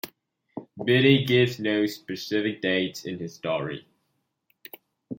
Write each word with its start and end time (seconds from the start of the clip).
Bede 0.83 1.25
gives 1.27 1.59
no 1.59 1.85
specific 1.85 2.59
dates 2.59 3.05
in 3.05 3.19
his 3.19 3.35
story. 3.35 3.85